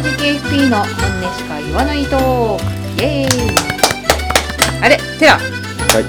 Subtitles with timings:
[0.00, 0.94] 直 FP の本音
[1.34, 2.56] しか言わないトー
[2.96, 3.02] ク。
[3.02, 3.28] イエーイ。
[4.80, 4.96] あれ？
[5.18, 5.32] テラ。
[5.34, 5.40] は
[6.00, 6.04] い。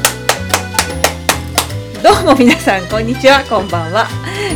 [2.04, 3.44] どうも皆さんこんにちは。
[3.50, 4.08] こんばんは。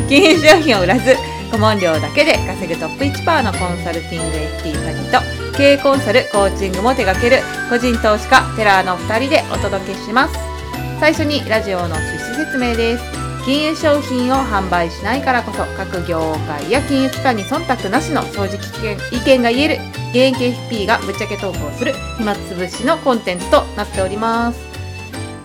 [0.07, 1.15] 金融商品を売らず
[1.51, 7.41] 顧問料だけで稼ぐトップ1%のコンサルティング FP 詐欺と経営コンサルコーチングも手掛ける
[7.71, 10.37] 個人投資家テラーの2人でお届けします。
[10.99, 11.99] 最初にラジオの趣
[12.37, 18.57] 旨説明です金融商品を販売しないからこそ各業界や金融機関に忖度なしの正直
[19.11, 19.75] 意見が言える
[20.11, 24.59] 現役 FP がぶっちゃけトークをする暇つぶしのコンテンツとなっております。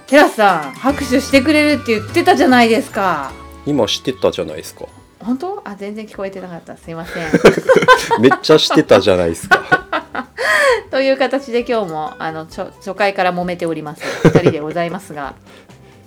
[0.06, 3.32] テラスさん拍手してくれるって言ってたじゃないですか。
[3.66, 4.86] 今してたじゃないですか。
[5.18, 5.60] 本当？
[5.64, 6.76] あ全然聞こえてなかった。
[6.76, 7.24] すいません。
[8.22, 9.64] めっちゃしてたじゃないですか。
[10.92, 14.02] という形で今日もあの初初回から揉めております。
[14.28, 15.34] 2人でございますが、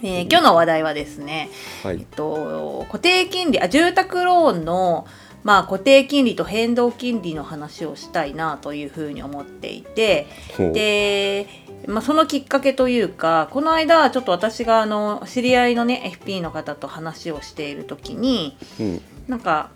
[0.04, 5.05] えー今日の話題はですね、えっはいと、固定金利あ住宅ローンの、
[5.44, 10.27] まあ、固定金利と変動金利の話をしたいなというふうに思っていて
[10.58, 11.48] で、
[11.88, 19.02] まあ、そのきっかけというかこの間ちょっと私があの知り合いのね FP の方と話をしている時にうん。
[19.27, 19.70] なんか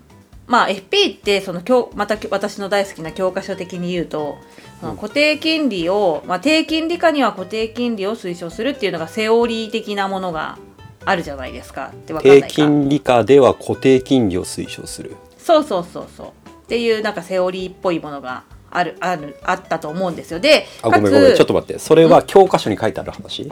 [0.46, 4.36] まあ FP ってその教また私の大好きな教科書的に言うと、
[4.80, 10.58] 固定金利を、まあ、低金利下には固定金利を推奨するっていうのがセオリー的なものが
[11.04, 11.90] あるじゃないですか。
[11.92, 15.16] ってわか低金利下では固定金利を推奨する。
[15.38, 16.26] そうそうそうそう。
[16.26, 16.30] っ
[16.68, 20.40] ていうなんかセオリーっぽいものがあるあるあったと思うんですよ。
[20.40, 21.78] であごめんごめんちょっと待って。
[21.78, 23.50] それは教科書に書いてある話？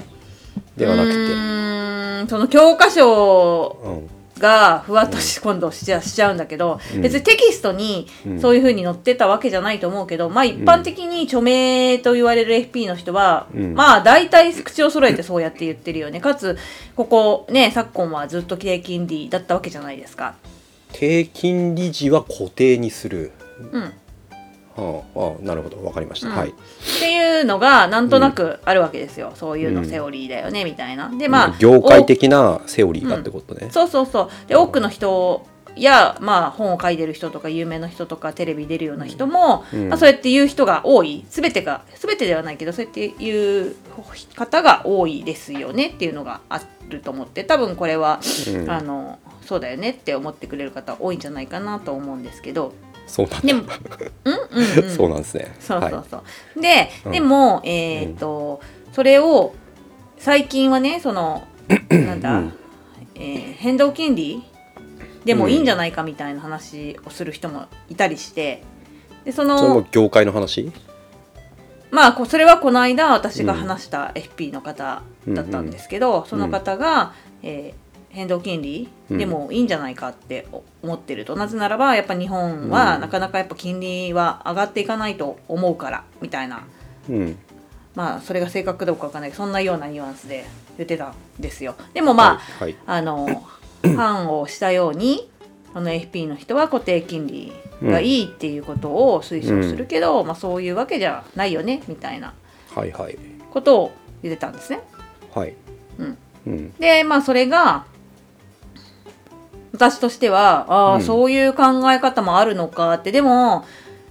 [0.76, 7.02] ではなくうてその教科書うんがふわっとし今度しちゃしちゃうんだけど、うん。
[7.02, 8.40] 別にテキストにうん。
[8.40, 13.74] そういうふうに載ってたわけじゃないと思うけど、まあ一般的に著名と言われる FP の人は、うん。
[13.74, 16.20] まあ大体口を揃えてそうやって言ってるよね。
[16.20, 16.58] かつ
[16.96, 20.34] ここね昨今はずっと低金利だったわけじゃないですか。
[20.92, 23.32] 低金利時は固定にする。
[23.72, 23.82] うん。
[23.82, 23.92] は
[24.76, 26.36] あ、ああなるほどわかりました、うん。
[26.36, 26.50] はい。
[26.50, 26.52] っ
[27.00, 29.88] ていうのがなんとなくあるわけですよ、そういうのうん。
[29.88, 31.08] セオリーだよねみたいな。
[31.08, 34.48] でまあ業界的なセオリーがってことね、そうそうそう。
[34.48, 39.88] で多くの人や、まあ、本を書いてる人とか有名な人とかテレビ出るような人も、うん。
[39.88, 41.24] まあ、そうやって言う人が多い。
[41.28, 43.76] 全てが全てではないけどそうやって言う
[44.36, 48.70] 方が多いですよねっていうのがあると思って多分これは、うん。
[48.70, 52.72] あのそうだよねって思ってくれる方多いんじゃないかなと思うんですけど
[53.06, 53.46] そうなんだ。
[53.46, 53.62] でも
[54.24, 55.54] うんうん、うん、そうなんですね。
[55.60, 56.22] そうそうそ
[56.56, 56.60] う。
[56.60, 57.12] で、うん。
[57.12, 58.60] でも、えっ、と、
[58.92, 59.54] それを
[60.18, 61.42] 最近はね、その、
[61.90, 62.52] なんだ、うん。
[63.14, 64.42] えー変動金利
[65.24, 68.62] でもいいんじゃないかみたいな話をする人もいたりして、
[69.24, 70.70] で、そはい、その、業界の話？
[71.90, 77.83] まあ、こそれはこの間私が話した FP の方だったんですけど、その方が、えー
[78.14, 80.46] 変動金利でもいいんじゃないかって
[80.82, 83.00] 思ってると、なぜならばやっぱ日本はうん。
[83.00, 86.64] なかなかやっぱ金利は上がっていかないと思うからみたいな。
[87.10, 87.36] うん。
[87.96, 90.44] まあそれが正確かどうかわかんないけどそんなようなニュアンスで
[90.76, 91.74] 言ってたんですよ。
[91.92, 92.76] でもまあ、はい、はい。
[92.86, 93.42] あの
[93.96, 95.28] 判をしたように
[95.72, 102.32] その FP の人は固定金利がいいっていうことを推奨するけど、まあ、そういうわけじゃないよねみたいな
[102.74, 103.18] はいはい。
[103.50, 103.92] ことを
[104.22, 104.80] 言ってたんですね。
[105.34, 105.54] はい。
[105.98, 106.72] うん、うん。
[106.78, 107.86] でまあそれが
[109.74, 111.02] 私としてはああ、うん。
[111.02, 111.62] そういう考
[111.92, 113.12] え方もあるのかって。
[113.12, 113.64] でも、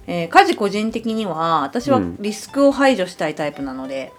[0.06, 2.16] えー家事個人的には私はうん。
[2.20, 4.12] リスクを排除したいタイプなので。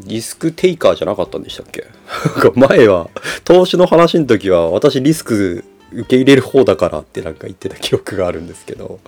[0.00, 1.84] リスクテイカーじゃなかったんでしたっけ？
[2.54, 3.08] 前は
[3.44, 9.00] 投資の話の時は私リスク受け入れる方だからってなんか言ってた記憶があるんですけど。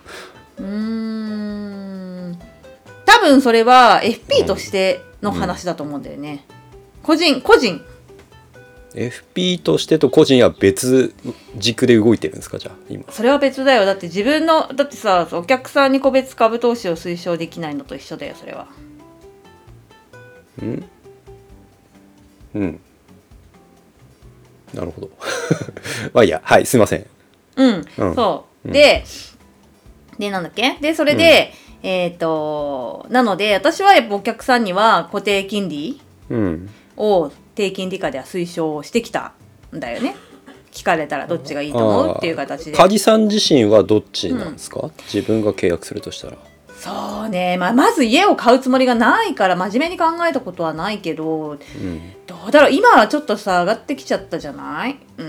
[0.59, 2.39] うーん。
[3.07, 6.45] 多分それは FP としての話だと思うんだよね。
[7.05, 7.81] 個人個人
[8.95, 11.15] FP としてと個人は別
[11.57, 13.05] 軸で動いてるんですかじゃあ今。
[13.11, 13.85] それは別だよ。
[13.85, 18.67] だって自分のだってさお客さんに個別株投資を推奨できないのと一緒だよそれは。
[20.61, 20.85] うん？
[22.55, 22.81] うん。
[24.75, 25.11] なるほど。
[26.13, 26.41] まあいいや。
[26.45, 27.07] はいすいません。
[27.57, 28.15] うん、うん。
[28.15, 28.73] そう、うん。
[28.73, 29.05] で
[30.19, 30.77] でなんだっけ？
[30.81, 36.71] でそれで、えっ、となので私はやっぱお客さんには固定金利うん。
[36.97, 39.33] を低金利下では推奨してきた
[39.75, 40.17] んだよね。
[40.73, 42.17] 聞かれたらどっちがいいと思う？
[42.17, 42.77] っていう形で。
[42.77, 46.37] 梶さん自身はどっちなんですか、自分が契約するとしたら。
[46.79, 51.59] そうね、まあ、まず家を買うつもりがないから真面目に考えたことはないけどうん。
[52.27, 52.73] どうだろう？
[52.73, 54.99] 今はちょっとさ上がってきちゃったじゃない？
[55.19, 55.25] うー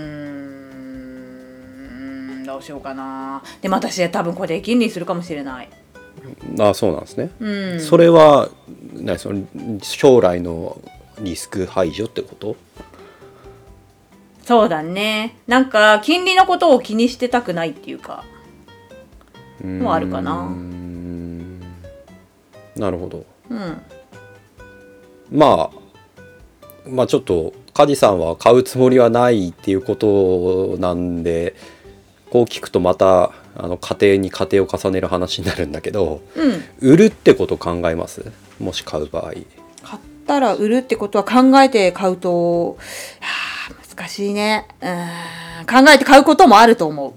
[2.42, 2.44] ん。
[2.46, 3.42] どうしようかな。
[3.60, 5.68] でも私は多分これ金利するかもしれない。
[6.60, 7.80] あそうなんですね、うん。
[7.80, 8.48] それは
[8.94, 9.44] 何その
[9.82, 10.80] 将来の
[11.20, 12.56] リスク排除ってこと？
[14.44, 15.36] そうだね。
[15.46, 18.24] なんか金利のことを気にしてたくないっていうか。
[19.62, 20.50] もあるかな。
[22.76, 23.24] なるほど。
[23.50, 23.80] うん。
[25.30, 25.78] まあ
[26.88, 31.54] まあちょっと梶さんは買うつもりはないっていうことなんで
[32.30, 36.62] こう聞くとまたあの家庭に家庭を重ねる話になるんだけどうん。
[36.80, 38.32] 売るってこと考えます？
[38.58, 39.32] もし買う場合。
[39.32, 39.36] 買
[40.36, 42.78] ったら売るってことは考えて買うと
[43.96, 44.66] 難しいね。
[44.80, 45.66] うん。
[45.66, 47.14] 考えて買うこともあると思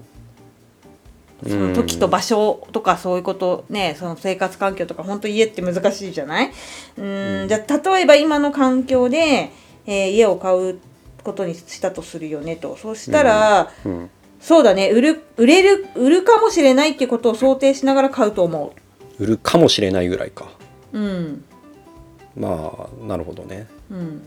[1.42, 1.48] う。
[1.48, 6.52] その時と場所とかそういうことねその生活環境とか本当家って難しいじゃない？
[6.98, 7.48] うん。
[7.48, 9.50] じゃあ例えば今の環境で、
[9.86, 10.78] えー家を買う
[11.22, 12.76] ことにしたとするよねと。
[12.76, 14.10] そうしたら、うん。
[14.40, 14.90] そうだね。
[14.90, 18.74] 売る売れる売るかもしれないっていうことを想定しながら買うと思
[19.18, 20.46] 売るかもしれないぐらいか。
[20.92, 21.44] ううん
[22.36, 23.66] まあなるほどね。
[23.90, 24.22] うん。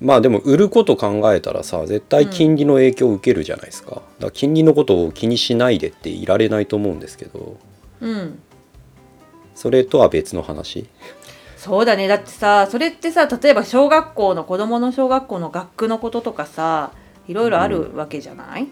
[0.00, 7.56] まあでも売ること考えたらさ絶対金利の影響を受けるじゃないですか,、だから金利のことを気にしないでっていられないと思うんですけど。
[8.00, 8.38] うん。
[9.54, 10.88] それとは別の話？
[11.56, 12.08] そうだね。
[12.08, 16.90] だってさそれってさ例えば小学校の子供の小学校の学区のこととかさ
[17.28, 18.66] いろいろあるわけじゃない、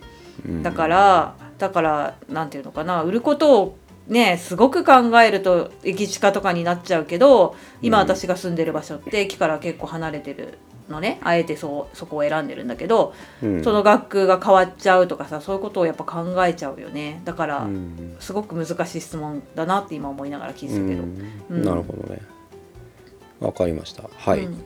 [0.44, 0.62] うん。
[0.64, 3.04] だからだからなんていうのかな。
[3.04, 8.04] 売ることをねすごく考えると駅地下とかになっちゃうけど今うん。
[8.04, 10.58] 私が住んでる場所って駅から結構離れてる
[10.88, 11.20] のね。
[11.22, 13.64] あえてそうそこを選んでるんだけど、うん。
[13.64, 17.22] その学区が変わっちゃうとかさそういうことをやっぱ考えちゃうよね。
[17.24, 18.16] だから、うん。
[18.18, 21.02] すごく難しい質問だなって今思いながら聞いてたけど。
[21.02, 21.32] うん。
[21.50, 21.64] うん。
[21.64, 22.20] なるほどね。
[23.38, 24.02] わかりました。
[24.16, 24.60] はい、うん。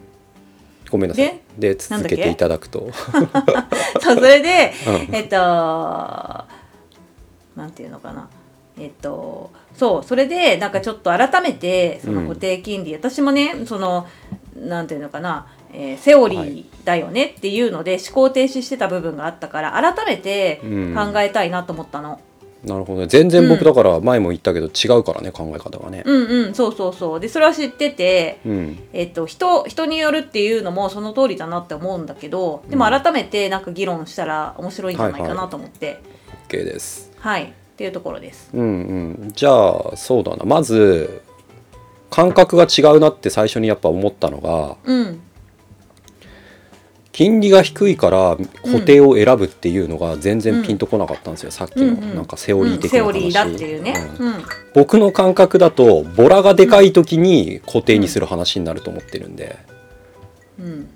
[0.90, 1.25] ごめんなさい。
[1.58, 1.75] で？
[1.75, 2.90] で続けていただくと。
[4.00, 4.72] そうそれで、
[5.08, 5.14] うん。
[5.14, 6.46] えっとな
[7.66, 8.28] んていうのかな
[8.79, 14.06] えっとそうそれでなんかちょっと改めてその固定金利、私もねその
[14.56, 20.94] なんていうのかな、えーセオリーだよねっていうので思考停止してた部分があったから改めてうん。
[20.94, 22.21] 考えたいなと思ったの。
[22.65, 23.06] なるほどね。
[23.09, 26.03] 全然僕だから前も言ったけど違うからね考え方がね。
[26.06, 27.21] うんうんそうそうそう。
[27.21, 28.79] でそれは知ってて、うん。
[28.93, 36.00] えっと、人人によるっていうのもその通りだなって思うんだけどでも改めてなんか議論したら面白いんじゃないかなと思って。
[36.49, 37.12] OK です。
[37.19, 38.50] はい、っていうところです。
[38.55, 39.32] うんうん。
[39.35, 40.44] じゃあそうだな。
[40.44, 41.23] まず
[42.09, 45.21] 感覚が違うなって最初にやっぱ思ったのがうん、
[47.11, 52.15] 金利が低いから固定を選ぶっていうのが全然ピンとこなかったんですよ、さっきのうんうん。
[52.15, 53.94] なんかセオリー的セな話、オリーだっていうね。
[54.21, 54.29] うん。
[54.29, 54.43] うん、
[54.73, 59.59] 僕の感覚だとボラがでかい時に固定にする話になると思ってるんで、
[60.61, 60.88] うん、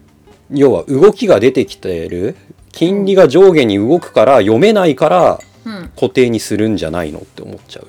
[0.53, 2.37] 要は動きが出てきてる。
[2.71, 5.48] 金利が上下に動くから読めないからうん、
[5.95, 7.83] 固定にするんじゃないのって思っちゃ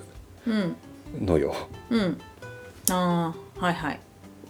[0.47, 0.75] うん、
[1.21, 1.55] うのよ。
[1.89, 2.17] うん。
[2.89, 3.99] ああ、はいはい。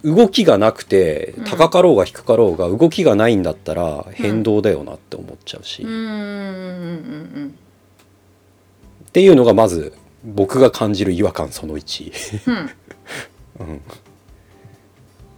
[0.03, 1.43] 動きがなくてうん。
[1.45, 6.05] 高かろうが低かろうが動きがないんだったら変動だよなって思っちゃうし、うん、うっん、う
[7.45, 7.55] ん、
[9.11, 9.93] ていうのがまず
[10.23, 12.41] 僕が感じる違和感その1。
[12.47, 12.69] うん、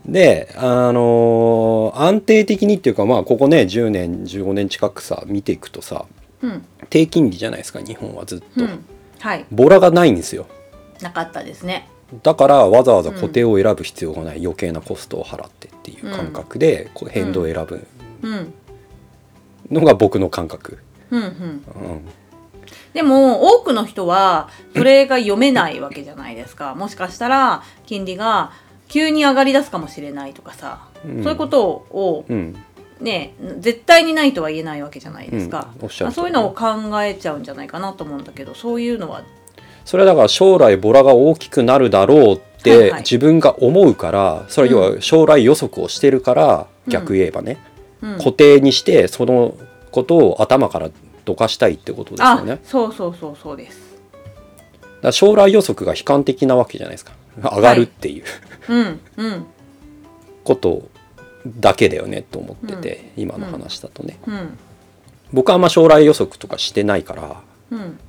[0.05, 6.20] うん、であのー安定的にっていうかまあここね10年15年近くさ見ていくとさうん、
[6.89, 8.85] 低金利じゃないですか日本はずっと、うん、
[9.19, 10.47] はい、ボラがないんですよ。
[11.01, 11.87] なかったですね。
[12.23, 17.87] だからわざわざ固定を選ぶ必要がない、余計なコストを払ってっていう感覚でこう変動を選ぶ。
[18.23, 18.53] うん、
[19.71, 20.77] のが僕の感覚、
[21.09, 21.27] うん、うん。
[21.27, 22.01] うん、
[22.93, 26.75] でも多くの人はそれが読めないわけじゃないですか。
[26.75, 28.51] もしかしたら金利が
[28.87, 31.23] 急に上がり出すかもしれないとかさ、うん。
[31.23, 32.55] そういうことをうん、
[33.01, 35.69] ね絶対にないとは言えないわけじゃないですか。
[35.81, 36.65] うんそういうのを考
[37.03, 39.23] えちゃうんじゃないかなと思うんだけどそういうのは。
[39.83, 43.01] それはだから将来ボラが大きくなるだろうっはいてはい。
[43.01, 47.57] 自分が思うからそれは要は将来予測をしてるからうん逆言えばね、
[48.01, 48.17] うん。
[48.17, 49.55] 固定にしてその
[49.91, 50.89] ことを頭から
[51.25, 52.59] どかしたいってことですよあね。
[52.63, 53.79] そうそうそうそうです。
[55.01, 57.13] だ将来予測が悲観的なわけじゃないですか。
[57.41, 58.23] 上がるっていう。
[58.69, 59.45] うんうん。
[60.43, 60.83] こと
[61.45, 64.19] だけだよねと思ってて、今の話だとね。
[64.27, 64.57] うん。
[65.33, 67.99] 僕はあんま将来予測とかしてないからうん。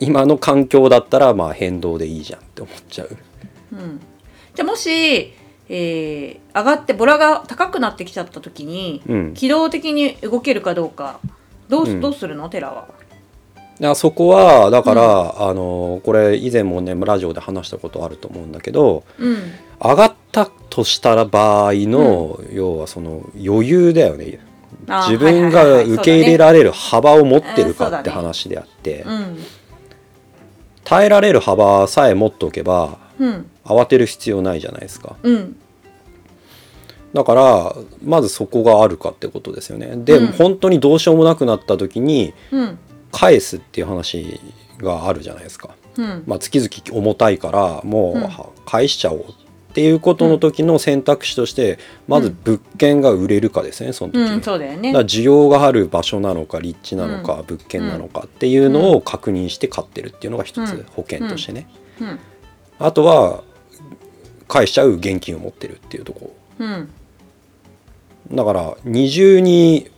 [0.00, 3.16] 今の環境だったらまあ変動でいいじゃんって思っちゃう。
[3.72, 4.00] うん。
[4.54, 5.32] じゃあもし、
[5.68, 11.20] えー上がってボラが高くなってきちゃった時に、うん、機動的に動けるかどうか
[11.68, 12.48] どうどうするの？
[12.48, 12.88] テラは。
[13.78, 19.36] いやそこはだから、あのこれ以前もねラジオで話したことあると思うんだけどうん。
[19.80, 20.19] 上がった
[20.70, 24.40] としたら場合の、要はその余裕だよね。
[24.86, 29.38] 自分が受け入れられる幅を持ってるかって話であって、うん。
[30.84, 33.50] 耐えられる幅さえ持っておけばうん。
[33.64, 35.16] 慌てる必要ないじゃないですか。
[35.22, 35.56] うん。
[37.12, 39.92] だからまずそこがあるかってことですよね。
[39.96, 40.32] で、うん。
[40.32, 42.78] 本当にどうしようもなくなった時にうん。
[43.12, 44.40] 返すっていう話
[44.78, 45.70] があるじゃないですか。
[45.96, 46.22] うん。
[46.26, 49.24] まあ、月々重たいからもう返しちゃおうっ
[49.72, 54.34] ていうことの時の選択肢としてまず物件が売れるかですねその時に。
[54.34, 54.92] うん、そうだよね。
[54.92, 60.84] だ需要がある場所なのか立地なのか物件なのかっていうのを確認して買ってるっていうのが一つうん。
[60.90, 61.68] 保険としてね。
[62.00, 62.18] うん。
[62.78, 63.42] あとは
[64.48, 66.34] 返しちゃう現金を持ってるっていうとこ。
[66.58, 66.88] うん。
[68.30, 69.90] ろだから二重に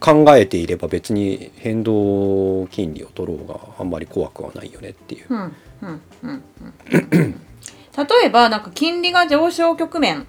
[0.00, 5.26] 考えていれば別に変動金利を取ろうがあんまり怖くはないよねっていう。
[7.96, 10.26] 例えばなんか金利が上昇局面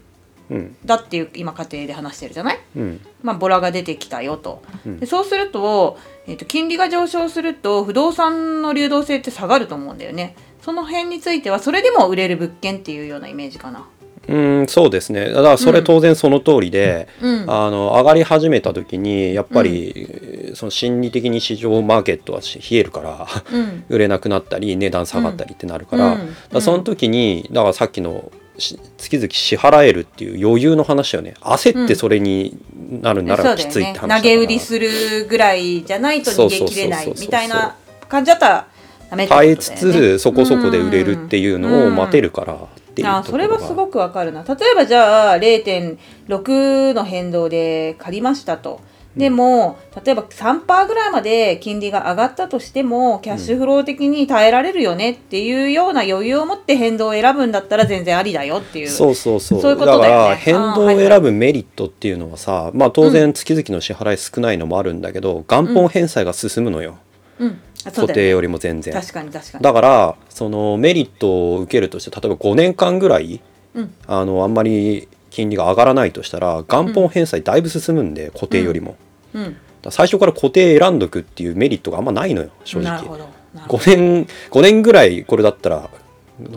[0.50, 0.76] うん。
[0.84, 2.60] だっていう今家庭で話してるじゃない？
[2.76, 3.02] うん。
[3.24, 4.62] まあ、ボラが出てきたよと、
[5.06, 10.36] そうすると,、えー、と金利が上昇すると不動産の流動性って下がると思うんだよね。
[10.62, 13.88] その辺についてはそれでも売れる物件っていうようなイメージかな
[14.28, 15.30] うんそうですね。
[15.30, 17.52] だからそれ当然その通りで、うん。
[17.52, 23.84] あの上がり始めた時にやっぱり、その心理的に市場マーケットはし冷えるからうん。
[23.90, 26.36] 売れなくなったり値段下がったりってなるから,、うん。
[26.52, 31.34] だその時にだからさっきのし月々支払えるっていう余裕の話よね。
[31.42, 32.58] 焦ってそれに
[33.02, 37.76] なるならきついって話だから、投げ売りするぐらいじゃないと逃げ切れないみたいな
[38.08, 38.68] 感じだったら
[39.28, 42.58] 耐えつつそこそこで売れるっていうのを待てるから
[42.92, 44.44] っていうあそれはすごくわかるな。
[44.44, 48.82] 例えばじゃあ0.6の変動で借りましたと。
[49.16, 58.88] でも、例えば3%ぐらいまで金利が上がったとしてもキャッシュフロー的に耐えられるよねっていうような余裕を持って変動を選ぶんだったら全然ありだよっていう。
[58.88, 59.62] そうそうそう。
[59.62, 60.24] そういうことだよね。
[60.24, 66.98] から変動を選ぶメリットっていうのはさ、まあ当然月々の支払い少ないのもあるんだけど元本返済が進むのよ、
[67.38, 68.94] うん固定よりも全然。
[68.94, 69.64] 確かに確かに。
[69.64, 73.42] だからそのメリットを受けるとして例えば5年間ぐらい
[73.74, 73.94] うん。
[74.08, 78.98] あのあんまり金利が上がらないとしたら元本返済だいぶ進むんで、固定よりも、
[79.34, 79.58] うん。
[79.82, 82.92] ら最初から固定選んどくっていうメリットがあんまないのよ正直。
[82.92, 83.30] なるほど。
[83.54, 83.84] なるほど。
[83.84, 85.90] 5年5年ぐらいこれだったら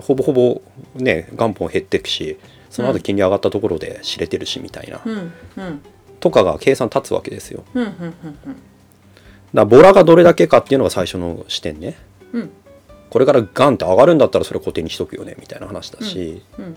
[0.01, 0.63] ほぼほぼ
[0.95, 2.39] ね元本減ってくし
[2.71, 5.33] その後金利上がったところで知れてるしみたいな、うん。
[5.57, 5.81] うん。
[6.21, 7.65] とかが計算立つわけですよ。
[7.75, 8.15] だかうんうん
[8.47, 8.57] うん
[9.55, 11.97] らボラがどれだけかっていうのが最初の視点ね。
[12.33, 12.51] うん。
[13.11, 16.77] これからガンって上がるんだったらそれ固定にしとくよねみたいな話だし、うん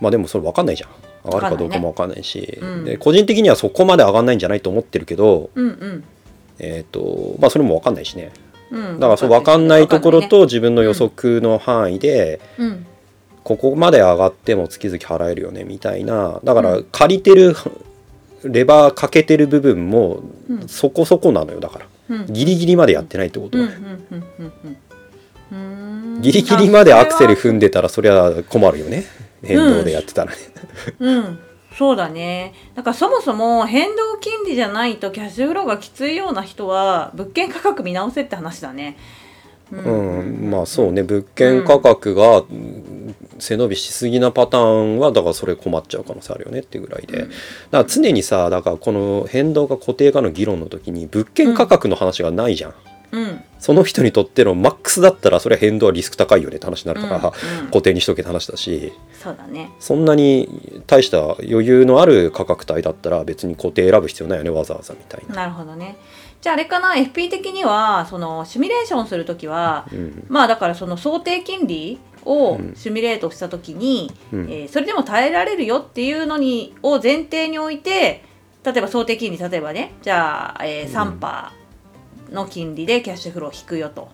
[0.00, 0.90] まあでもそれ分かんないじゃん。
[1.22, 2.40] 上がるかどうかも分かんないし。
[2.40, 2.84] ねうん。
[2.84, 6.04] で個人的にはそこまで上がんないんじゃないと思ってるけどうんうん。
[6.58, 8.32] えっ、とまあそれも分かんないしね。
[8.70, 12.40] うんだからそう分かんないところわと自分の予測の範囲で、
[13.42, 16.40] ここまで上がっても月々払えるよねみたいな。
[16.44, 17.54] だからう借りてる
[18.44, 20.68] レバーかけてる部分もうん。
[20.68, 21.86] そこそこなのよだから。
[22.10, 22.20] うん。
[22.22, 23.58] うんギリギリまでやってないってこと
[26.20, 29.04] ギリギリまでアクセル踏んでたらそりゃ困るよね。
[29.42, 30.38] 変動でやってたらね、
[30.98, 31.38] うん、
[31.76, 32.54] そうだね。
[32.74, 38.96] だからそもそも変動金利じゃないとキャッシュフローがきついような人は物件価格見直せって話だね。
[39.72, 44.60] ううんまあそうね物件価格がうん背伸びしすぎなパター
[44.96, 47.30] ンはだからそれ困っちゃう可能性あるよねっていうぐらいで、だか
[47.70, 52.74] ら常にさだからこの変動が固定化の議論の時に物件価格の話がないじゃん、
[53.12, 53.42] うん。
[53.58, 57.66] その人にとってのマックスだったらそれは変動はリスク高いよねって話になるから、うんうん。
[57.66, 58.92] 固定にしとけって話だし。
[59.12, 59.70] そうだね。
[59.80, 65.34] そんなに大した余裕のある価格帯だったら別に固定選ぶ必要ないよねわざわざみたいな。
[65.34, 65.96] なるほどね。
[66.40, 70.26] じゃああれかな？FP 的にはそのシミュレーションするときは、うん。
[70.28, 72.74] まあだからその想定金利をうん。
[72.74, 74.40] シミュレートしたときに、うん。
[74.50, 78.24] えーそれでも耐えられるよっていうのにを前提に置いて
[78.64, 81.50] 例えば想定金利例えばねじゃあ、えー、3%
[82.32, 84.08] の金利でキャッシュフロー引くよと。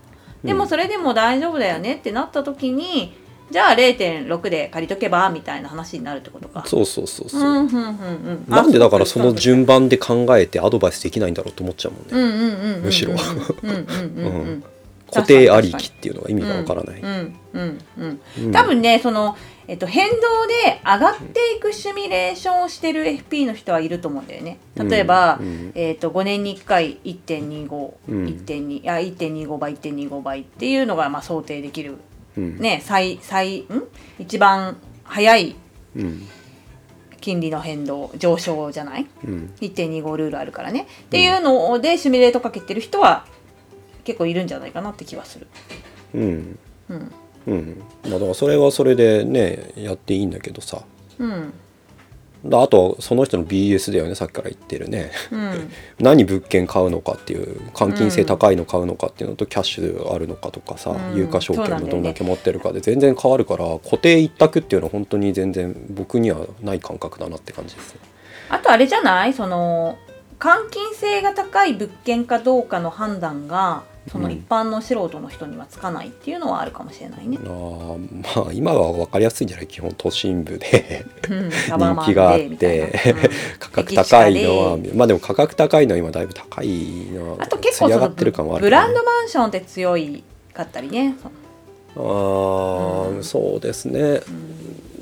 [0.45, 3.17] でもそれでも大丈夫だよねってなった時に
[3.51, 6.65] じゃあ0.6で借りとけばみたいな話になるってことか。
[6.67, 13.15] そうそうそうそう、うんうんうんうん、なんでだからその順順番で考えてアドバイスできないんだろうと思っちゃうもんね、むしろ。
[15.11, 18.53] 固定ありきっていうのが意味がわからない、うんうんうんうん。
[18.53, 19.37] 多分ねその、
[19.69, 20.17] えっと、変動
[20.49, 24.59] で上がっていくシミュレーションをしてる FP の人はいると思うんだよね。
[24.75, 25.73] 例えば、うんうん。
[25.77, 28.25] えっと、5年に1回1.25、うん。
[28.27, 31.99] 1.2いや1.25倍1.25倍っていうのがまあ想定できるうん
[32.41, 33.67] ね最最ん？
[34.19, 35.57] 一番早い
[35.97, 36.23] うん。
[37.21, 39.07] 金利の変動上昇じゃない？
[39.25, 39.53] うん。
[39.61, 43.27] 1.25ルールあるからね、っていうのでシミュレートかけてる人は
[44.05, 45.49] 結構いるんじゃないかなって気はする。
[46.15, 46.59] うん。
[46.89, 47.13] うん。
[47.47, 47.83] うん。
[48.05, 50.83] まあだからそれはそれでねやっていいんだけどさ。
[51.19, 51.31] うん。
[51.31, 51.66] だ
[52.45, 55.11] あとはその人の BS だよねさっきから言ってるね。
[55.33, 55.71] うん。
[55.99, 61.19] 何物件買うのかっていう換金性高いの買うのかっていうのとキャッシュあるのかとかさ、うん。
[61.19, 68.01] 有価証券もどんだけ持ってるかで全然変わるから固定一択っていうのは本当に全然僕にはない感覚だなって感じですね。
[68.49, 69.33] あとあれじゃない？
[69.33, 69.99] その
[70.39, 77.39] 換金性が高い物件かどうかの判断がその一般の素人の人にはつかないっていうのはあるかもしれないね。
[77.43, 81.05] あーまあ今は分かりやすいんじゃない基本都心部で。
[81.29, 83.19] うん、 人気があってうん。
[83.59, 86.69] 価格高いのは駅まあでも価格高いのは今だいぶ高い
[87.13, 90.23] のはあと結構そのつり上がってる感はあるブランドマンションって強い
[90.55, 91.17] かったりね。
[91.97, 93.25] あー、うん。
[93.25, 94.21] そうですね。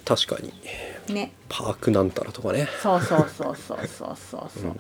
[0.05, 1.15] 確かに。
[1.15, 1.33] ね。
[1.49, 2.69] パークなんたらとかね。
[2.83, 4.51] そうそうそうそうそうそう。
[4.61, 4.77] そう。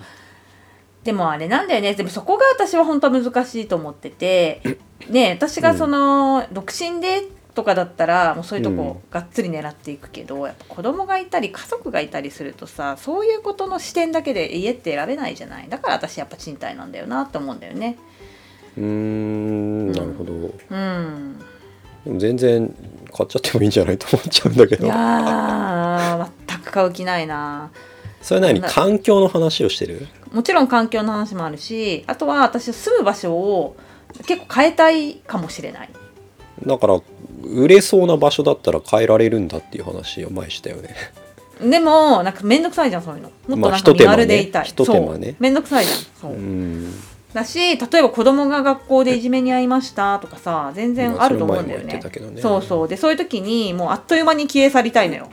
[1.04, 1.94] うんでもあれなんだよね。
[1.94, 4.62] でもそこが私は本当は難しいと思ってて。
[5.10, 15.68] ね私がその、独身でとかだったらもうそういうとこがっつり狙っていくけど、やっぱ子供がいたり家族がいたりするとさそういうことの視点だけで家って選べないじゃない。
[15.68, 17.96] だから私やっぱ賃貸なんだよなと思うんだよね。
[18.76, 21.38] うーんなるほど、うん。
[22.18, 22.74] 全然
[23.16, 24.86] 買っちゃってもいいんじゃないと思っちゃうんだけど。
[24.86, 27.70] いやー全く買う気ないな。
[28.20, 30.08] それなにな環境の話をしてる？
[30.34, 33.76] もちろん環境の話もあるしあとは私住む場所を
[34.26, 35.90] 結構変えたいかもしれない。
[36.66, 37.00] だから
[37.42, 40.94] 売れそうな場所だったら変えられるんだっていう話を前したよね。
[41.60, 43.28] でもなんか面倒くさいじゃんそういうの。
[43.28, 45.00] もっとまあなんか身軽でいたい、一手間ね。
[45.00, 45.36] 一手間ねそう。
[45.40, 46.94] 面倒くさいじゃんそう、うん。
[47.32, 51.94] だし例えば子供が学校でいじめに遭いましたとかさ全然あると思うんだよね。
[51.94, 52.40] ね。
[52.40, 52.88] そうそう。
[52.88, 55.28] でそういう時にもうあっという間に消え去りたいのよ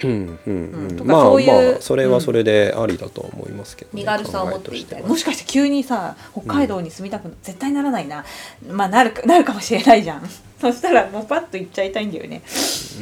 [0.00, 8.24] とかまあそういうまあそれはそれでありだと思いますけどね、身軽さを持っていたいもしかして急にさ北海道に住みたく、絶対ならないな。
[8.68, 10.22] まあなるか なるかもしれないじゃん。
[10.60, 12.42] そしたらもうパッと行っちゃいたいんだよね。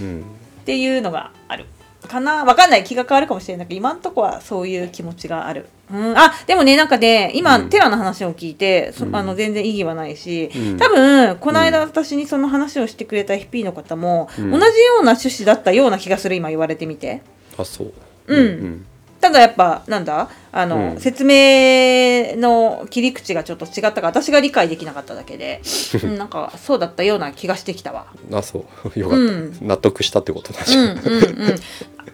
[0.00, 0.20] うん。
[0.20, 1.66] っていうのがある。
[2.06, 2.44] かな？
[2.44, 2.84] わかんない。
[2.84, 3.66] 気が変わるかもしれない。
[3.66, 7.68] けど今んとこはそういう気持ちがある、うん、あでもねなんかね今、うん。
[7.70, 9.16] テラの話を聞いてそうん。
[9.16, 10.76] あの全然意義はないし、うん。
[10.78, 14.50] 多分この間私にその話をしてくれた FP の方も、うん。
[14.50, 17.22] 同じような趣旨だったような気がする今言われてみて。
[17.56, 17.92] あそう。
[18.26, 18.86] うん。
[19.20, 20.30] ただやっぱなんだ？
[20.52, 21.00] あの、うん。
[21.00, 25.60] 説明の切り口がちょっと違ったから私が理解できなかっただけで、
[26.04, 28.06] うん、なんかそうだったような気がしてきたわ。
[28.32, 28.64] あそ
[28.94, 28.98] う。
[28.98, 29.58] よかった、うん。
[29.62, 30.98] 納得したってことだし、うんうんうん、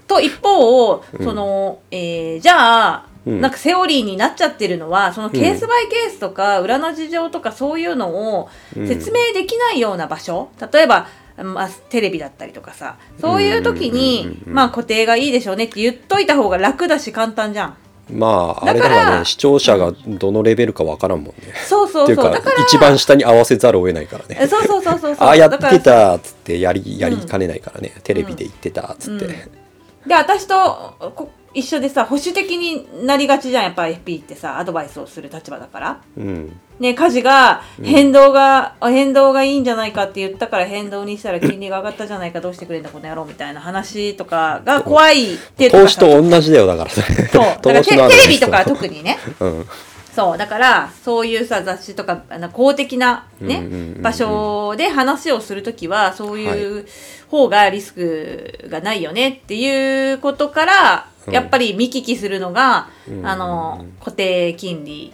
[0.07, 1.25] と一方、うん。
[1.25, 3.41] そのえーじゃあ、うん。
[3.41, 8.89] なんかセオリーになっちゃってるのはそのケースバイケースとか裏の事情とかそういうのをうん。
[8.89, 12.97] 説明できないような場所、例えば、まあ、テレビだったりとかさ。
[13.21, 17.77] そういう時に、まあ固定がいいでしょうねって言っといた方が楽だし簡単じゃん。
[18.13, 19.25] まああれだだからね。
[19.25, 21.35] 視聴者がどのレベルかわからんもんね、
[21.67, 22.17] そうそうそう。
[22.31, 24.47] だから一番下に合わせざるを得ないからね。
[24.47, 25.27] そうそうそうそうそう。
[25.27, 29.64] ああやってたっつってやりやりかねないからね、テレビで言ってたっつって、うん
[30.07, 36.01] で私とこ一緒でさ保守的になりがちじゃんやっぱ FP ってさアドバイスをする立場だから。
[36.17, 36.61] うん。
[36.81, 37.85] ね、家事がうん。
[37.85, 46.91] 変動が、あ変動がいいんじゃないかって言ったから変動にしたら金利が上がったじゃないかどうしてくれんだこの野郎みたいな話とかが怖いって投資と同じだよだから。
[46.91, 47.45] それそう。
[47.45, 49.19] だからテレビとかは特にね。
[49.39, 49.67] うん
[50.15, 54.03] そうだからそういうさ雑誌とかあの公的なね、うんうんうんうん。
[54.03, 56.87] 場所で話をするときはそういう
[57.29, 61.31] 方がリスクがないよねっていうことから、う。
[61.31, 63.27] んやっぱり見聞きするのが、うん。
[63.27, 65.13] あの固定金利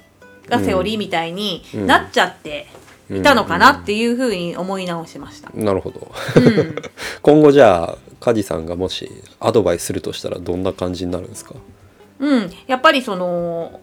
[0.49, 1.87] がセオリーみたいにうん。
[1.87, 2.67] なっちゃって
[3.11, 5.51] いたのかなっていうふうに思い直しました。
[5.55, 6.13] なるほど。
[6.37, 6.77] うん。
[7.23, 9.11] 今後じゃあ梶さんがもし
[9.41, 11.55] アドバイスするとしたらどんな感じになるんですか、
[12.19, 13.81] うん、やっぱりその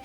[0.00, 0.04] ー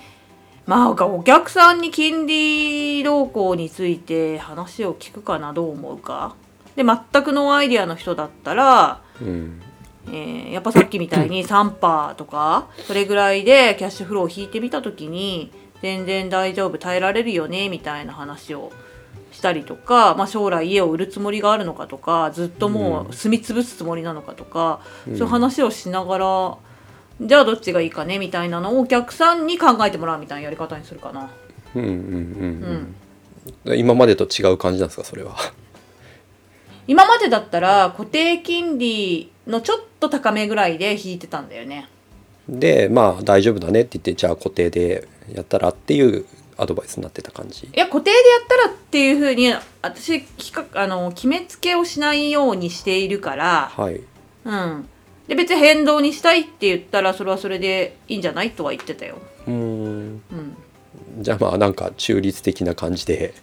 [0.66, 6.36] まあお客さんに金利動向について話を聞くかなどう思うか。
[6.76, 9.60] で全く no idea の人だったら、うん。
[10.08, 15.50] えーやっぱさっきみたいに 3パーとかそれぐらいでキャッシュフローを引いてみた時に
[15.82, 18.70] 全然大丈夫耐えられるよねみたいな話を
[19.32, 25.16] したりとか、まあ、将来家を売るつもりがあるのかとかずっともう住み潰すつもりなのかとか、うん。
[25.16, 26.58] そういう話をしながら
[27.20, 31.30] じゃあどっちがいいかねみたいなのをお客さんに考えてもらうみたいなやり方にするかな。
[31.74, 31.94] うんうんうん
[33.64, 33.70] うん。
[33.70, 33.78] うん。
[33.78, 35.36] 今までと違う感じなんですかそれは。
[36.88, 41.88] 今までだったら固定金利のちょっと高めぐらいで引いてたんだよね。
[42.48, 46.24] でまあ大丈夫だねって言ってじゃあ固定でやったらっていう
[46.60, 47.66] アドバイスになってた感じ？
[47.66, 54.00] いや固定でやったらっていうふうに私きかあの決めつけをしないようにしているから、はい。
[54.44, 54.88] うん、
[55.28, 59.18] で別に変動にしたいって言ったらそれはそれでいいんじゃないとは言ってたよ。
[59.46, 59.56] うーん。
[59.56, 60.56] うん、
[61.20, 63.34] じゃあまあなんか中立的な感じで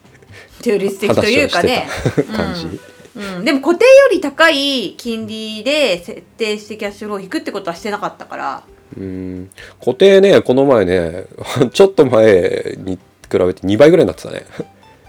[0.61, 1.87] 中立的というかね。
[2.35, 2.79] 感じ、
[3.15, 8.63] うん、でも固定より高い金利で設定してキャッシュフローを引くってことはしてなかったから。
[8.95, 9.49] うーん。
[9.79, 11.25] 固定ねこの前ね
[11.73, 12.99] ちょっと前に
[13.29, 14.45] 比べて2倍ぐらいになってたね。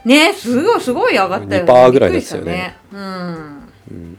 [0.05, 1.73] ねすごいすごい上がったよね。
[1.73, 2.53] 2%ぐらいですよね。
[2.53, 4.19] ねうんうん。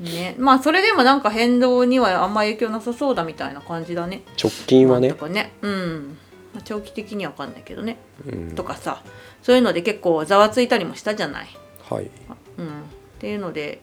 [0.00, 4.22] ねまあそれでもなんか変動にはあんま影響なさそうだみたいな感じだね。
[4.42, 5.14] 直近はね。
[5.30, 5.52] ね。
[5.62, 6.18] うん。
[6.54, 8.50] まあ長期的には分かんないけどね、うん。
[8.54, 9.02] とかさ。
[9.42, 11.48] そういうので結構ざわついたりもしたじゃない、
[11.88, 12.10] はい。
[12.58, 12.70] うん、っ
[13.18, 13.80] ていうので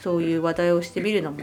[0.00, 1.40] そういう話題をしてみるのも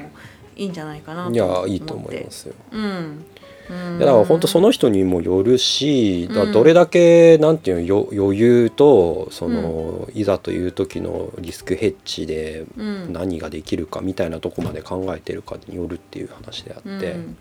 [0.56, 1.72] いいんじゃないかなといや思って。
[1.72, 2.56] いいと思いますよ。
[2.72, 3.26] うん、
[3.70, 13.14] だから本当その人にもよるし、だどれだけなんていうのよ余裕とその、いざという時のリスクヘッジでうん。
[13.14, 17.38] 何ができるかみたいなとこまで考えてるかによるっていう話であって、うん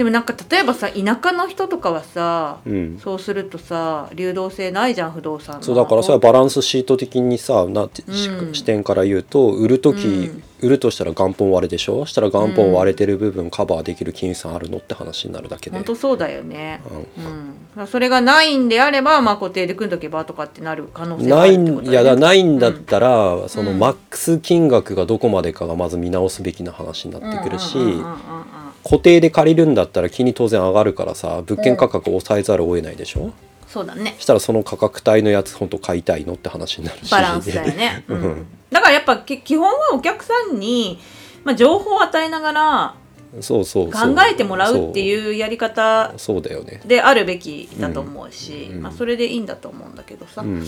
[0.00, 2.98] でもなんか例えばさ田舎の人とかはさ、うん。
[2.98, 5.62] そうするとさ流動性ないじゃん不動産の。
[5.62, 8.54] そうだからそれはバランスシート的にさなってしうん。
[8.54, 10.42] 視点から言うと売る時、うん。
[10.62, 12.06] 売るとしたら元本割れでしょ？
[12.06, 16.82] したら元本割れてる部分カバーできる金融資産あるのって話になるだけで、本当そうだよね、
[17.18, 17.80] うん。
[17.80, 28.14] うん、それがないんであれば、まあ、固定で組んどけばとかってなる可能性がないあるってことんいやだねないんだったら、そのうんマックス金額がどこまでかがまず見直すべきな話になってくるし、うんうんうんうんうん
[28.84, 33.32] 固定で借りるんだったら金利当然上がるからさ物件価格を抑えざるを得ないでしょ、
[33.68, 34.16] そうだね。
[34.18, 37.10] したらその価格帯のやつ本当買いたいのって話になるし。
[37.10, 38.20] バランスだよね、う うん。
[38.32, 40.98] んだからやっぱき基本はお客さんに、
[41.44, 42.94] まあ、情報を与えながら
[43.40, 44.16] そうそう考そう。
[44.28, 46.80] えてもらうっていうやり方そうだよね。
[46.84, 48.82] であるべきだと思うし、うん。
[48.82, 50.64] まあ、それでいいんだと思うんだけどさ、うん。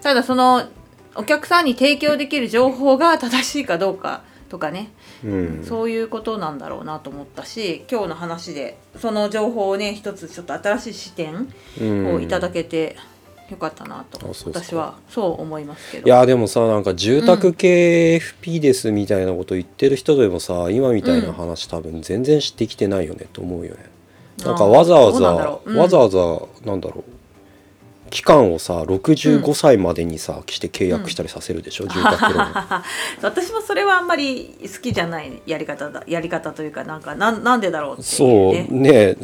[0.00, 0.62] ただその
[1.14, 4.90] お客さんに提供できる情報が正しいかどうかとかね、
[5.24, 5.64] うん。
[5.64, 12.14] そういうことなんだろうなと思ったし今日の話でその情報をね一つちょっと新しい視点うん。
[12.14, 12.96] をいただけて
[13.50, 16.06] よかったなと、私はそう思いますけど。
[16.06, 23.96] いやでもさなんか住宅系 FP ですみたいなこと言ってる人でもさ今みたいな話多分全然してきてないよねと思うよね。
[24.44, 26.18] なんかわざわざ、わざわざ
[26.64, 27.15] なんだろう
[28.10, 32.82] 期間をさ65歳までにさして契約したりさせるでしょ、 住宅ローン。
[33.22, 39.16] 私もそれはあんまり好きじゃないやり方だやり方というかなんかなんなんでだろうっていそううねね、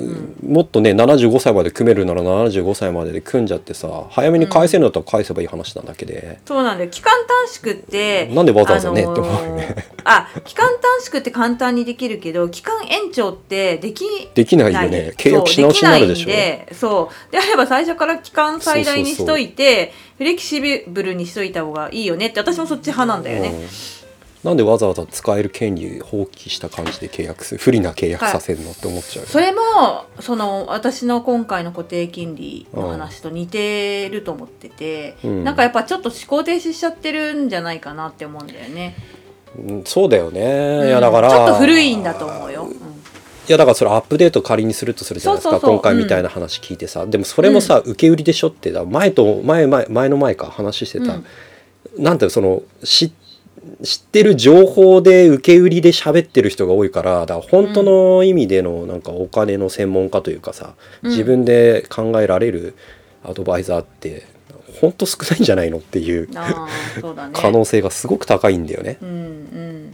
[0.46, 6.90] もっとね75歳まで組めるなら75歳までで組んじゃってさ早めに返せるんだったら返せばいい話なだけで、そうなんだよ。
[6.90, 9.02] 期間短縮ってなんでわざわざね？
[9.02, 9.76] あのーって思うよね。
[10.04, 15.12] あ期間短縮って簡単にできるけど期間延長ってできできないよね。
[15.16, 16.28] 契約し直しになるでしょ。
[16.74, 17.32] そうそう。
[17.32, 24.48] であれば最初から期間最大にしといてフレキシブルにしといた方がいいよねって私もそっち派なんだよね、うん。
[24.48, 29.60] なんでわざわざ使える権利放棄した感じで契約する不利な契約させるのって思っちゃうよそれも
[30.20, 35.44] その私の今回の固定金利の話と似てると思ってて、うん。
[35.44, 38.96] なんかやっぱちょっと思考停止しちゃってるんじゃないかなって思うんだよね。
[39.58, 42.51] うんそうだよね、うんいやだからちょっと古いんだと思う
[43.48, 51.20] いやだからそれアップデート仮にするとするじゃないですか今回みたいな話聞いてさ、でもそれもさ、受け売りでしょってだ前と前前前の前か話してた、
[51.98, 53.12] なんていうのその知
[53.82, 61.10] 知ってる情報で受け売りで喋ってる人が多いからだから本当の意味でのなんかお金の専門家というかさ、うん。
[61.10, 62.74] 自分で考えられる
[63.24, 64.26] アドバイザーって
[64.80, 66.40] 本当少ないんじゃないのっていうね。
[67.32, 68.98] 可能性がすごく高いんだよね。
[69.00, 69.91] うんうん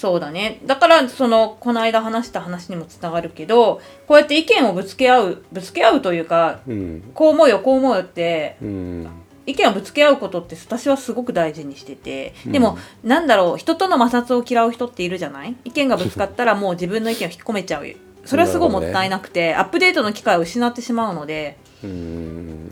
[0.00, 0.60] そうだね。
[0.64, 7.10] だからそのこの間話した話にもつながるけどこうやって意見をぶつけ合うぶつけ合うというかうん。
[7.12, 9.08] こう思うよこう思うよってうん。
[9.44, 12.52] 意見をぶつけ合うことって私はすごく大事にしててうん。
[12.52, 15.54] でも、なんだろう人との摩擦を嫌う人っているじゃない？
[15.64, 17.86] 意見がぶつかったらもう自分の意見を引っ込めちゃう。
[18.24, 21.58] それはすごいもったいなくてアップデートの機会を失ってしまうので。
[21.84, 22.70] うん。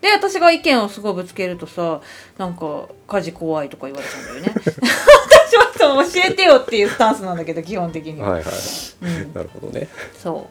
[0.00, 2.02] で私が意見をすごいぶつけるとさ
[2.36, 4.62] なんか家事怖いとか言われちゃうんだよね
[5.84, 8.54] そう教えてよっていうスタンスなんだけど基本的には、はいはい。
[9.02, 9.88] うん、なるほどね。
[10.16, 10.42] そう。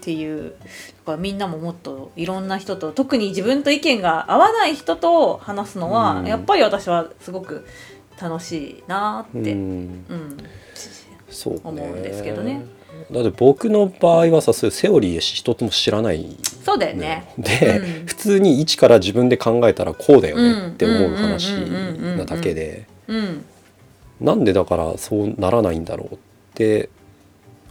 [0.00, 0.66] っていうだ
[1.04, 6.26] からみんなももっといろんな人と特に自分と意見が合わない人と話すのは、うん。
[6.26, 7.66] やっぱり私はすごく
[8.20, 9.82] 楽しいなうって、うん。
[9.94, 10.36] ん。
[11.28, 11.60] そうね。
[11.64, 12.64] 思うんですけどね。
[13.10, 16.36] だって僕の場合はさそういうセオリー一つも知らない。
[16.64, 17.32] そうだよね。
[17.38, 18.06] で、うん。
[18.06, 22.86] 普通に一から自分で考えたらこうだようんねって思う話なだけで。
[23.08, 23.44] うん
[24.20, 26.18] なんでだからそうならないんだろうっ
[26.54, 26.90] て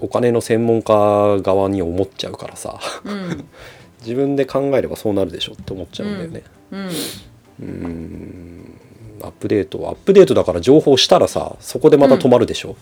[0.02, 2.80] お金の専門家側に思っちゃうからさ。
[3.04, 3.46] うん。
[4.02, 6.44] 自分で考えればそうなるでしょって思っちゃうんだよね。
[6.72, 6.80] うん。
[6.80, 8.80] うーん。
[9.22, 12.78] アップデートアップデートだから情報したらさそこでまた止まるでしょ、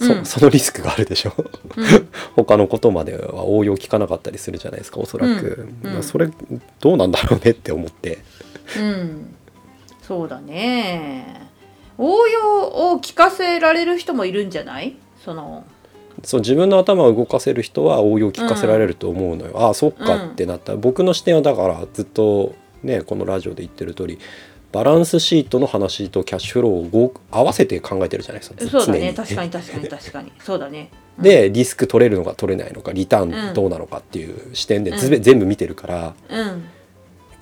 [0.00, 0.24] うん。
[0.24, 1.32] そそのリスクがあるでしょ。
[1.76, 2.08] うん。
[2.34, 5.88] 他のことまでは応用聞かなかったりするじゃないですかおそらく、うん。
[5.88, 5.94] うん。
[5.94, 6.28] まあそれ
[6.80, 8.18] どうなんだろうねって思って。
[8.76, 9.34] うん。
[10.02, 11.51] そうだね
[11.98, 14.96] 応用を聞かせられる人もいるんじゃない？
[15.24, 15.64] その
[16.24, 24.18] そう自分の頭を動かせる人は応用聞かせられると思うのよ、ああそっかってなった、僕の視点はだからずっとねこのラジオで言ってる通り
[24.72, 28.40] バランスシートの話とキャッシュフローをご合わせて考えてるじゃない？
[28.40, 30.32] ですかそうだ常ね確かに確かに確かに。
[30.40, 30.90] そうだね。
[31.18, 31.24] うん。
[31.24, 36.14] でリスク取れるのか取れないのかリターンどうなのかっていう視点で全部見てるから。
[36.30, 36.64] うん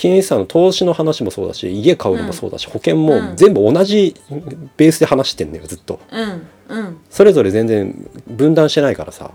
[0.00, 3.36] 金融資産の投資の話もそうだし家買うのもそうだし、保険うもん。
[3.36, 4.16] 全部同じ
[4.78, 6.00] ベースで話してんのよずっと。
[6.10, 6.46] うん。
[6.68, 7.00] うん。
[7.10, 9.32] それぞれ全然分断してないからさ。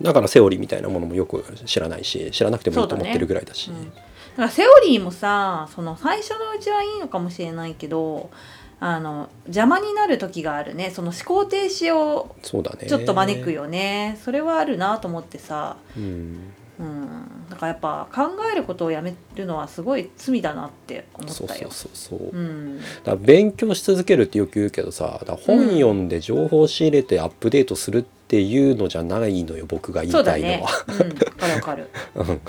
[0.00, 3.72] だからセオリーみたいなものもよく知らないし知らなくてもいいと思ってるぐらいだし。
[3.72, 3.86] うん。
[3.86, 4.02] だか
[4.36, 8.30] らセオリーもさその最初のうちはいいのかもしれないけど
[8.78, 10.92] あの邪魔になる時があるね。
[10.94, 14.16] その思考停止をちょっと招くよね。
[14.22, 21.70] それはあるなと思ってさ、うんうん、だからやっぱ考えることをやめるのはすごい罪だなって思そうそうったよ。
[21.70, 30.70] そうそう、だうん、から勉強し続けるってよく言うけどさ本読んで情報を仕入れてアップデートするっていうのじゃないのよ僕が言いそうだねたいのは。。
[30.88, 31.88] うん、わかるわかる。
[32.14, 32.28] うん。
[32.28, 32.40] うん。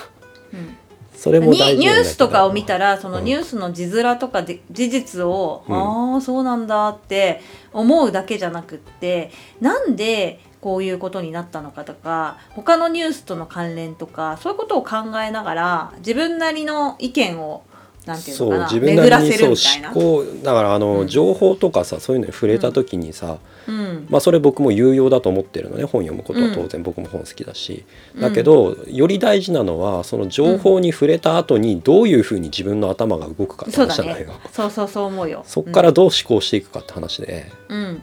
[1.15, 3.23] それも大事にニュースとかを見たたらそのうん。
[3.25, 6.13] ニュースの字面とかで事実を、うん。
[6.13, 7.41] ああそうなんだって
[7.73, 17.63] 思うだけじゃなくってなんでこういうことになったのかとか他のニュースとの関連とかそういうことを考えながら自分なりの意見を
[18.07, 20.43] なんていうのかな巡らせなりにそうるみたいな。
[20.43, 21.07] だからあの、うん。
[21.07, 24.07] 情報とかさそういうのに触れた時にさ、うん。
[24.09, 26.49] まあそれ僕も有用だと思ってるのね本読むことは。
[26.55, 27.83] 当然僕も本好きだし、
[28.17, 34.33] だけどより大事なのはその情報に触れた後にどういうふうに自分の頭が動くかって話じゃないよ。
[34.53, 35.43] そうそうそう思うよ。
[35.45, 38.01] そっからどう思考していくかって話で、うん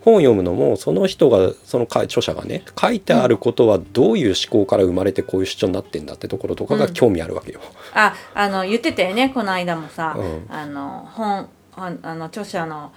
[0.00, 7.60] 本を読むのもその人がそのか著者がね書いてあることはどういう思考から生まれてこういう主張になってんだってところとかが興味あるわけよ。
[7.94, 10.46] ああの言ってたよねこの間もさ、うん。
[10.48, 12.92] あの本ああの著者の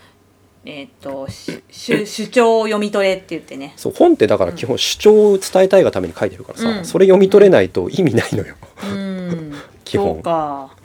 [0.63, 3.73] えっ、とし主主張を読み取れって言ってね。
[3.77, 6.85] そう本ってだから基本主張を伝えたいがために書いてるからさ、うん。
[6.85, 8.55] それ読み取れないと意味ないのよ。
[8.83, 9.53] うん。
[9.83, 10.15] 基本。
[10.15, 10.80] そうか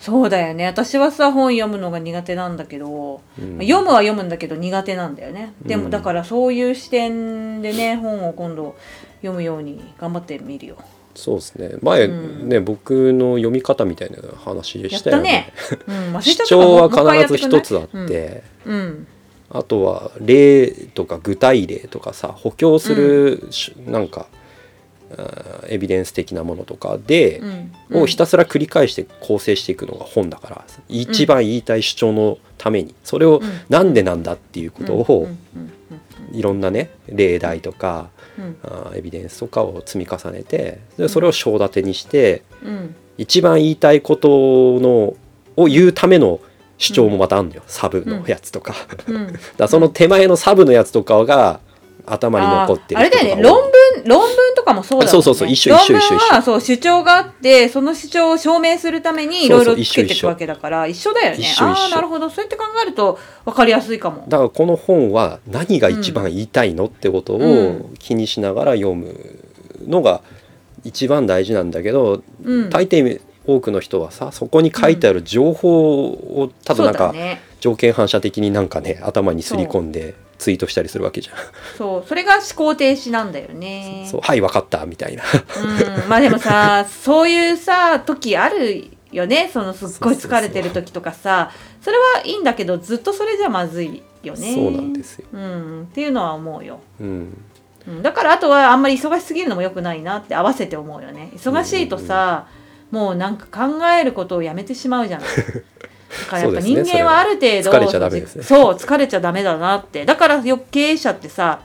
[0.00, 0.64] そうだよね。
[0.64, 3.58] 私はさ本読むのが苦手なんだけど、うん。
[3.58, 5.52] まあ読むは読むんだけど苦手なんだよね。
[5.62, 8.74] でも、うんだからそういう視点でね本を今度
[9.18, 10.78] 読むように頑張ってみるよ。
[11.14, 11.72] そうですね。
[11.82, 12.12] 前う
[12.46, 12.48] ん。
[12.48, 15.52] ね、僕の読み方みたいな話やっしたよたね。
[15.86, 16.12] ね。
[16.14, 16.22] うん。
[16.22, 19.06] 主張は必ず一つあって、うん。
[19.50, 24.28] あとは例とか具体例とかさ補強するし、なんか
[25.68, 27.40] エビデンス的なものとかで、
[27.90, 28.02] うん。
[28.02, 32.94] をひたすら繰り返して構成していくのが本だから一番言いたい主張のために。
[33.04, 33.50] それをうん。
[33.68, 35.28] なんでなんだっていうことを
[36.32, 42.94] いろんなね例題とかうエビデンスとかを積み重ねてでそれを章立てにしてうん。
[43.18, 44.28] 一番言いたいこと
[44.80, 45.14] の
[45.56, 46.40] を言うための
[46.78, 48.74] 主張もまたあるのよ、サブのやつとか,、
[49.06, 49.34] うん。
[49.58, 51.60] だその手前のサブのやつとかが
[52.12, 55.10] 頭に残ってるあれだよね論文論文とかもそうだもんね。
[55.10, 56.10] そうそうそう一緒一緒一緒。
[56.10, 61.36] 論文はそう主張があってその主張を証明するためにいろいろつけていくわけだから一緒だよね。
[61.38, 61.64] 一緒一緒。
[61.66, 62.30] ああなるほど。
[62.30, 64.24] そうやって考えると分かりやすいかも。
[64.28, 69.14] だからこの本は何が一番言いたいのってことうを気にしながら読む
[69.86, 70.22] のが
[70.84, 72.70] 一番大事なんだけど、うん。
[72.70, 77.14] 大抵多くの人はさそこに書いてある情報をただなんか
[77.60, 81.36] 条件反射的になんかね頭にすり込んでツイートしたりするわけじゃん。
[81.76, 84.08] そうそれが思考停止なんだよね。
[84.10, 85.22] そうはい分かったみたいな。
[86.02, 89.50] うんまあでもさそういうさ時あるよね。
[89.52, 91.52] そのすっごい疲れてる時とかさ。
[91.82, 94.54] それはいいんだけどずっとそれじゃまずいよね。
[94.54, 95.26] そうなんですよ。
[95.30, 96.80] うんっていうのは思うよ。
[96.98, 97.36] うん、
[97.86, 101.32] うん、だからあとはあんまり忙しすぎるのも良くないなって合わせて思うよね。
[101.34, 102.46] 忙しいとさ、
[102.90, 105.28] もうなんか考えることをやめてしまうじゃない。
[105.28, 105.34] だ
[106.28, 108.42] からやっぱ人間はある程度疲れちゃダメですね。
[108.42, 110.04] そう疲れちゃダメだなって。
[110.04, 111.60] だからよ経営者ってさ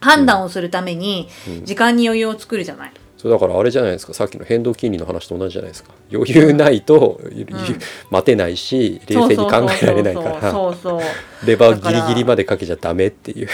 [0.00, 1.64] 判断をするためにうん。
[1.64, 4.14] 時間に余裕を作るじゃない、そうだからあれじゃないですか。
[4.14, 5.90] さっきの変動金利の話と同じじゃないですか。
[6.12, 7.20] 余裕ないと、
[8.10, 10.52] 待てないし冷静に考えられないから。
[10.52, 11.06] そうそうそ
[11.44, 13.48] うレバーギリギリまでかけちゃダメっていう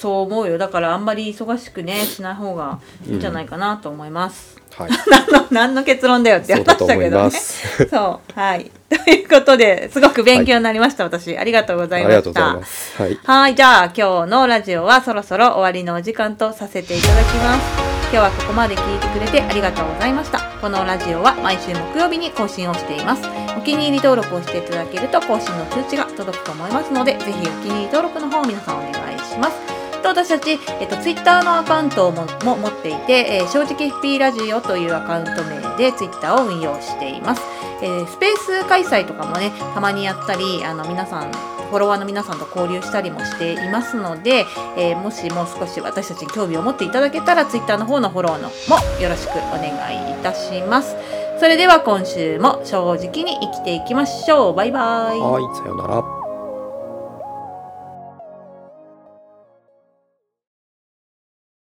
[0.00, 4.60] そう思うよだからあんまり忙しくねしない方がいいんじゃないかなと思います、はい
[5.10, 7.86] 何の何の結論だよって話しただけどねす。
[7.90, 13.02] そうはい ということですごく勉強になりました、私ありがとうございましたありがとうございます。
[13.02, 13.18] はい。
[13.24, 17.60] はい、じゃあ今日のラジオはそろそろ終わりのお時間とさせていただきます。
[18.12, 20.40] 今日はここまで聞いてくれてありがとうございました。
[20.60, 23.22] このラジオは毎週木曜日に更新をしています。
[23.56, 27.32] お気に入り登録をしていただけると更新の通知が届くと思いますので、ぜひお
[27.62, 29.79] 気に入り登録の方皆さんお願いします。
[30.00, 37.42] と私たち、えっと、ツイッターのアカウントもも持っていて、えー正直 FP ラジオというアカウント名でツイッターを運用しています。
[37.82, 41.32] えースペース開催とかもねたまにやったりあの皆さん
[41.70, 44.44] フォロワーの皆さんと交流したりもしていますので、
[44.76, 50.96] えーもしもう少し私たちに興味を持っていただけたらツイッターの方のフォローのもよろしくお願いいたします。
[51.38, 54.54] それでは今週も正直に生きていきましょう。
[54.54, 55.18] バイバイ。
[55.18, 56.19] はいさようなら。